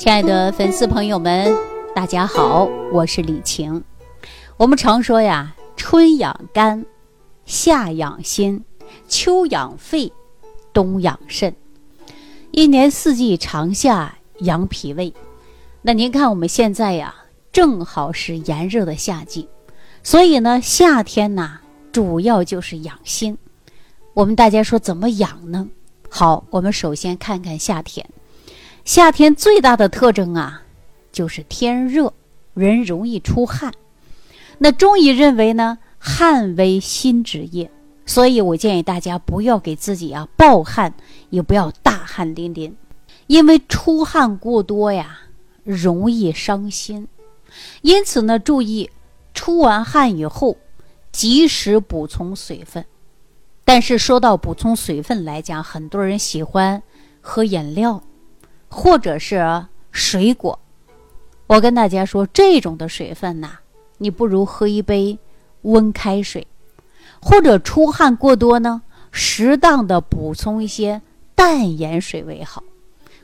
[0.00, 1.54] 亲爱的粉丝朋友们，
[1.94, 3.84] 大家好，我是李晴。
[4.56, 6.86] 我们常说呀，春养肝，
[7.44, 8.64] 夏养心，
[9.08, 10.10] 秋养肺，
[10.72, 11.54] 冬养肾。
[12.50, 15.12] 一年四季长夏养脾胃。
[15.82, 17.14] 那您看我们现在呀，
[17.52, 19.46] 正好是炎热的夏季，
[20.02, 21.60] 所以呢，夏天呢，
[21.92, 23.36] 主要就是养心。
[24.14, 25.68] 我们大家说怎么养呢？
[26.08, 28.08] 好，我们首先看看夏天。
[28.84, 30.62] 夏天最大的特征啊，
[31.12, 32.12] 就是天热，
[32.54, 33.72] 人容易出汗。
[34.58, 37.70] 那中医认为呢，汗为心之液，
[38.04, 40.94] 所以我建议大家不要给自己啊暴汗，
[41.28, 42.76] 也不要大汗淋淋，
[43.26, 45.20] 因为出汗过多呀，
[45.62, 47.06] 容易伤心。
[47.82, 48.90] 因此呢，注意
[49.34, 50.56] 出完汗以后，
[51.12, 52.84] 及时补充水分。
[53.64, 56.82] 但是说到补充水分来讲，很多人喜欢
[57.20, 58.02] 喝饮料。
[58.70, 60.56] 或者是水果，
[61.48, 63.58] 我跟大家说，这种的水分呐，
[63.98, 65.18] 你不如喝一杯
[65.62, 66.46] 温开水，
[67.20, 71.02] 或者出汗过多呢，适当的补充一些
[71.34, 72.62] 淡盐水为好。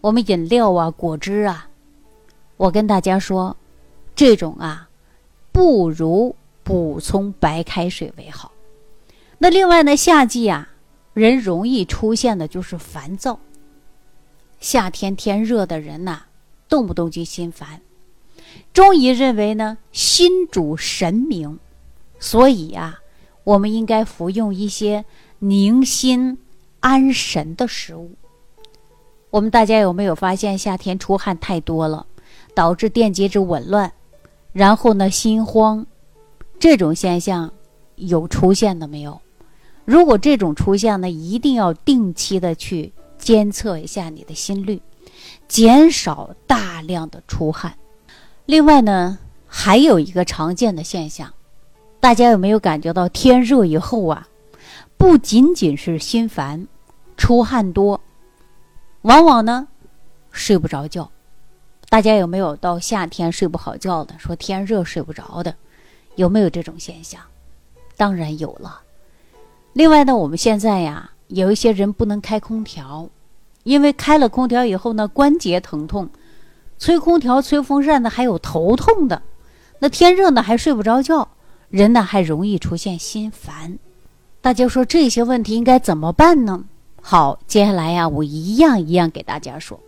[0.00, 1.68] 我们饮料啊、果汁啊，
[2.56, 3.56] 我跟大家说，
[4.16, 4.88] 这种啊，
[5.52, 8.50] 不如补充白开水为好。
[9.38, 10.68] 那另外呢，夏季啊，
[11.14, 13.38] 人容易出现的就是烦躁。
[14.60, 16.22] 夏天天热的人呐，
[16.68, 17.80] 动不动就心烦。
[18.72, 21.58] 中医认为呢，心主神明，
[22.18, 22.98] 所以呀，
[23.44, 25.04] 我们应该服用一些
[25.38, 26.38] 宁心
[26.80, 28.12] 安神的食物。
[29.30, 32.06] 我们大家有没有发现，夏天出汗太多了，
[32.54, 33.92] 导致电解质紊乱，
[34.52, 35.86] 然后呢心慌，
[36.58, 37.52] 这种现象
[37.96, 39.20] 有出现的没有？
[39.84, 42.92] 如果这种出现呢，一定要定期的去。
[43.18, 44.80] 监测一下你的心率，
[45.46, 47.74] 减少大量的出汗。
[48.46, 51.34] 另外呢，还有一个常见的现象，
[52.00, 54.28] 大家有没有感觉到天热以后啊，
[54.96, 56.66] 不仅仅是心烦、
[57.16, 58.00] 出汗多，
[59.02, 59.68] 往往呢
[60.30, 61.10] 睡不着觉。
[61.90, 64.14] 大家有没有到夏天睡不好觉的？
[64.18, 65.54] 说天热睡不着的，
[66.16, 67.20] 有没有这种现象？
[67.96, 68.80] 当然有了。
[69.72, 71.10] 另外呢，我们现在呀。
[71.28, 73.08] 有一些人不能开空调，
[73.64, 76.06] 因为开了空调以后呢，关节疼痛；
[76.78, 79.22] 吹空调、吹风扇的还有头痛的。
[79.78, 81.28] 那天热呢，还睡不着觉，
[81.68, 83.78] 人呢还容易出现心烦。
[84.40, 86.64] 大家说这些问题应该怎么办呢？
[87.02, 89.78] 好，接下来呀，我一样一样给大家说。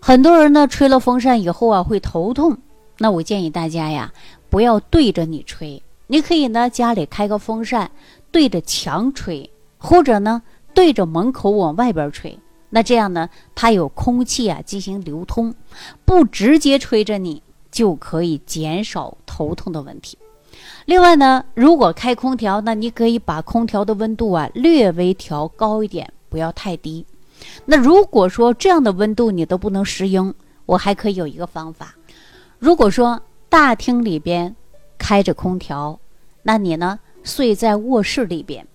[0.00, 2.58] 很多人呢吹了风扇以后啊会头痛，
[2.98, 4.12] 那我建议大家呀
[4.50, 7.90] 不要对着你吹，你可以呢家里开个风扇
[8.32, 9.48] 对着墙吹。
[9.78, 10.42] 或者呢，
[10.74, 12.38] 对着门口往外边吹，
[12.70, 15.54] 那这样呢，它有空气啊进行流通，
[16.04, 20.18] 不直接吹着你，就可以减少头痛的问题。
[20.86, 27.06] 另外呢，如果开空调，那你可以把空调的温度啊略微调高一点，不要太低。
[27.66, 30.34] 那如果说这样的温度你都不能适应，
[30.66, 31.94] 我还可以有一个方法。
[32.58, 34.54] 如果说大厅里边
[34.98, 36.00] 开着空调，
[36.42, 38.66] 那你呢睡在卧室里边。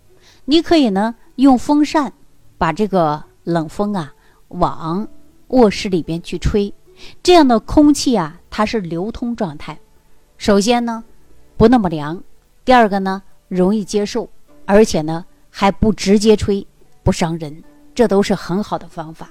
[0.46, 2.14] 你可以呢用风扇
[2.58, 4.14] 把这个冷风啊
[4.50, 5.08] 往
[5.48, 6.74] 卧室里边去吹，
[7.22, 9.80] 这样的空气啊它是流通状态。
[10.38, 11.04] 首先呢
[11.58, 12.22] 不那么凉，
[12.66, 14.30] 第二个呢容易接受，
[14.66, 16.66] 而且呢还不直接吹，
[17.04, 17.64] 不伤人，
[17.96, 19.30] 这都是很好的方法。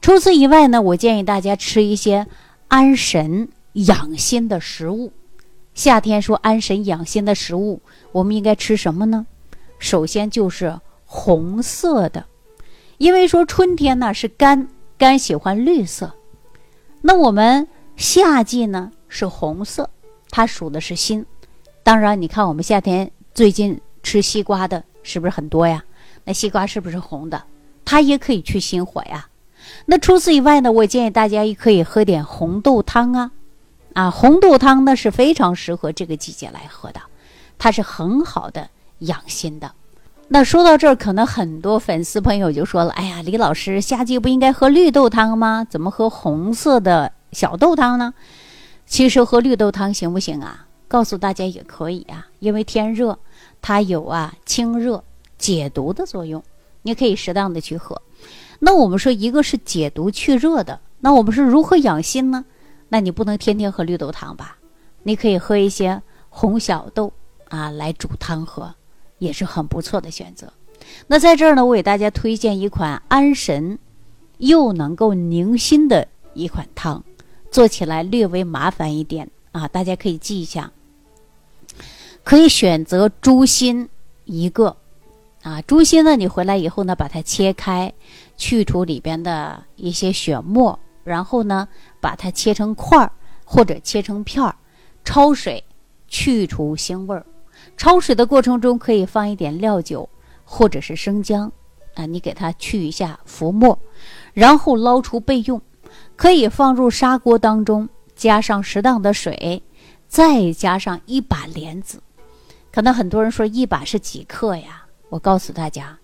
[0.00, 2.26] 除此以外呢，我建议大家吃一些
[2.68, 5.12] 安神养心的食物。
[5.74, 7.80] 夏天说安神养心的食物，
[8.12, 9.26] 我们应该吃什么呢？
[9.78, 12.24] 首先就是红色的，
[12.98, 16.12] 因为说春天呢是肝，肝喜欢绿色。
[17.00, 17.66] 那我们
[17.96, 19.88] 夏季呢是红色，
[20.30, 21.24] 它属的是心。
[21.82, 25.82] 当然，你看我们夏天最近吃西瓜的是不是很多呀？
[26.24, 27.42] 那西瓜是不是红的？
[27.84, 29.28] 它也可以去心火呀。
[29.86, 33.30] 那除此以外呢，我建议大家也可以喝点红豆汤啊。
[33.94, 37.00] 啊，红豆汤呢是非常适合这个季节来喝的，
[37.58, 38.68] 它是很好的。
[39.00, 39.72] 养心的，
[40.28, 45.66] 那说到这儿，可能很多粉丝朋友就说了：“哎呀，李老师，夏季不应该喝绿豆汤吗？
[45.68, 48.12] 怎么喝红色的小豆汤呢？”
[48.86, 50.66] 其实喝绿豆汤行不行啊？
[50.88, 53.18] 告诉大家也可以啊，因为天热，
[53.60, 55.04] 它有啊清热
[55.36, 56.42] 解毒的作用，
[56.82, 58.00] 你可以适当的去喝。
[58.58, 62.44] 那我们说一个是解毒去热的，那我们是如何养心呢？
[62.88, 64.56] 那你不能天天喝绿豆汤吧？
[65.02, 67.12] 你可以喝一些红小豆
[67.50, 68.74] 啊来煮汤喝。
[69.18, 70.52] 也是很不错的选择。
[71.06, 73.78] 那在这儿呢，我给大家推荐一款安神
[74.38, 77.02] 又能够宁心的一款汤，
[77.50, 80.70] 做起来略微麻烦一点啊，大家可以记一下。
[82.24, 83.88] 可以选择猪心
[84.24, 84.76] 一个，
[85.42, 87.92] 啊，猪心呢，你回来以后呢，把它切开，
[88.36, 91.66] 去除里边的一些血沫，然后呢，
[92.00, 93.10] 把它切成块儿
[93.44, 94.54] 或者切成片儿，
[95.04, 95.64] 焯水
[96.06, 97.24] 去除腥味儿。
[97.78, 100.08] 焯水的过程中可以放一点料酒
[100.44, 101.50] 或者是生姜，
[101.94, 103.78] 啊，你给它去一下浮沫，
[104.34, 105.62] 然后捞出备用。
[106.16, 109.62] 可以放入砂锅当中，加上适当的水，
[110.08, 112.02] 再加上一把莲子。
[112.72, 114.84] 可能很多人说一把是几克呀？
[115.08, 115.96] 我告诉大家，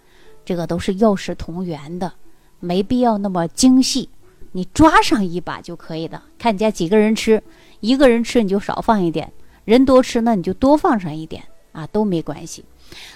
[0.45, 2.13] 这个都是药食同源的，
[2.61, 4.09] 没必要那么精细，
[4.53, 6.23] 你抓上一把就可以了。
[6.39, 7.43] 看你家几个人吃，
[7.81, 9.33] 一个人吃你就少放一点，
[9.65, 11.43] 人多吃那你就多放上一点
[11.75, 12.65] 啊，都没关系。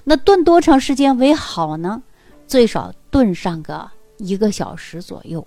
[0.05, 2.03] 那炖多长时间为好呢？
[2.47, 5.47] 最少炖上个一个小时左右。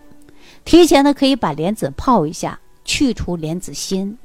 [0.65, 4.17] 提前呢可以把莲子泡一下，去除莲子心，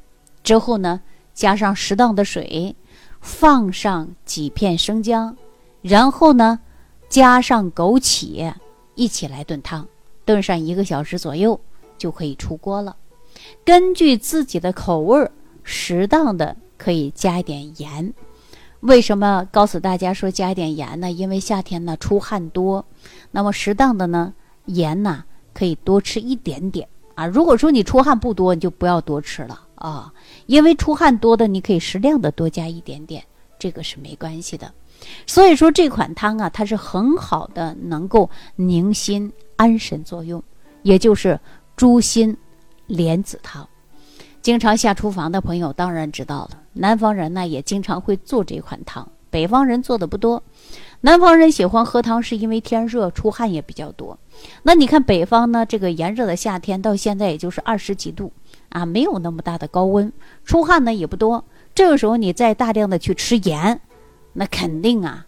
[0.43, 1.03] 之后呢
[1.35, 2.75] 加上适当的水。
[3.23, 5.37] 放上几片生姜，
[5.83, 6.61] 然后呢，
[7.09, 8.55] 加上枸杞，
[8.95, 9.89] 一起来炖汤，
[10.25, 11.59] 炖上一个小时左右
[11.99, 12.95] 就可以出锅了。
[13.65, 15.33] 根据自己的口味儿，
[15.65, 18.15] 适当的可以加一点盐。
[18.81, 21.11] 为什么告诉大家说加一点盐呢？
[21.11, 22.85] 因为夏天呢出汗多，
[23.31, 24.35] 那么适当的呢
[24.67, 25.25] 盐呢
[25.55, 27.27] 可以多吃一点点啊。
[27.27, 29.63] 如果说你出汗不多，你就不要多吃了。
[29.77, 30.11] 啊，
[30.47, 33.23] 因为出汗多的，你可以适量的多加一点点，
[33.59, 34.73] 这个是没关系的。
[35.27, 40.43] 所以说这款汤啊，它是很好的，能够宁心安神作用，
[40.83, 41.39] 也就是
[41.77, 42.35] 猪心
[42.87, 43.69] 莲子汤。
[44.47, 50.41] 经常下厨房的朋友当然知道了，南方人呢也经常会做这款汤，北方人做的不多。
[51.01, 54.17] 南方人喜欢喝汤，是因为天热出汗也比较多。
[54.63, 58.33] 那你看北方呢，这个炎热的夏天到现在也就是二十几度。
[58.69, 60.13] 啊，没有那么大的高温，
[60.45, 61.45] 出汗呢也不多。
[61.75, 63.81] 这个时候你再大量的去吃盐，
[64.35, 65.27] 那肯定啊，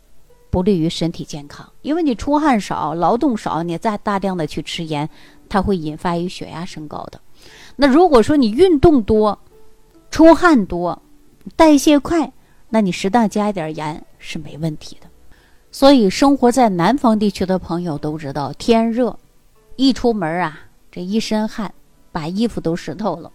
[0.49, 1.69] 不利于身体健康。
[1.83, 5.11] 因为你出汗少，劳动少，你再大量的去吃盐，
[5.49, 7.21] 它会引发于血压升高的。
[7.81, 9.39] 那如果说你运动多，
[10.11, 11.01] 出汗多，
[11.57, 12.33] 代谢快，
[12.69, 15.07] 那你适当加一点盐是没问题的。
[15.71, 19.19] 所以生活在南方地区的朋友都知道，天热，
[19.77, 20.61] 一出门啊，
[20.91, 21.73] 这一身汗。
[22.11, 23.31] 把衣服都湿透了，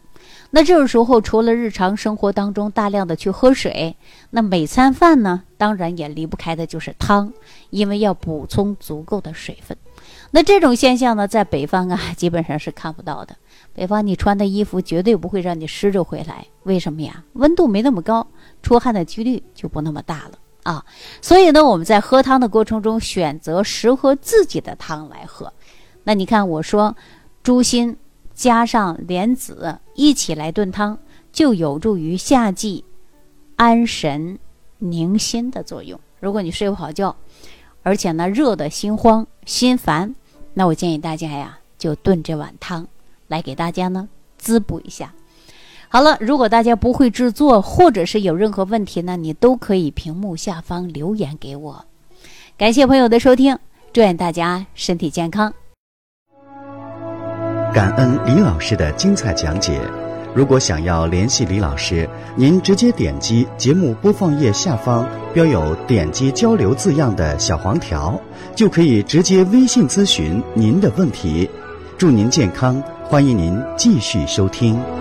[0.49, 3.95] 那这个时候除了日常生活当中大量的去喝水，
[4.31, 7.31] 那每餐饭呢，当然也离不开的就是汤，
[7.69, 9.77] 因为要补充足够的水分。
[10.31, 13.35] 那这种现象呢，在北方啊，基本上是看不到的。
[13.73, 17.23] 北方你穿的衣服绝对不会让你湿着回来，为什么呀？
[17.33, 18.27] 温度没那么高，
[18.61, 20.85] 出汗的几率就不那么大了啊。
[21.21, 25.51] 所以呢，我们在喝汤的过程中，选择适合自己的汤来喝。
[26.03, 26.95] 那你看，我说
[27.41, 27.97] 猪心。
[28.35, 30.97] 加上莲子一起来炖汤，
[31.31, 32.83] 就有助于夏季
[33.57, 34.39] 安神
[34.79, 35.99] 宁心的作用。
[36.19, 37.15] 如果你睡不好觉，
[37.83, 40.15] 而且呢热的心慌心烦，
[40.55, 42.87] 那我建议大家呀，就炖这碗汤
[43.33, 44.07] 来给大家呢
[44.37, 45.11] 滋补一下。
[45.89, 51.85] 好了，如果大家不会制作，或者是有任何问题呢，你都可以屏幕下方留言给我。
[52.57, 53.57] 感谢朋友的收听，
[53.91, 55.51] 祝愿大家身体健康。
[57.73, 59.81] 感恩李老师的精彩讲解。
[60.35, 68.19] 如果想要联系李老师，您直接点击节目播放页下方标有“点击交流”字样的小黄条，
[68.55, 71.47] 就可以直接微信咨询您的问题。
[71.99, 72.81] 祝您健康，
[73.13, 74.92] 欢迎您继续收听。